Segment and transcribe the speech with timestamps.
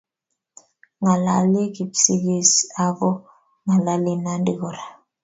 [1.01, 2.51] Ng'alali Kipsigis,
[2.85, 3.09] ako
[3.69, 4.83] ng'alali Nandi kora.